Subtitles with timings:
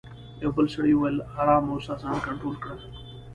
[0.41, 2.75] یوه بل سړي وویل: آرام اوسه، ځان کنټرول کړه.